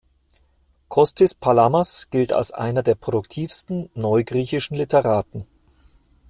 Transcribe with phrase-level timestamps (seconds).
[0.87, 5.45] Kostis Palamas gilt als einer der produktivsten neugriechischen Literaten.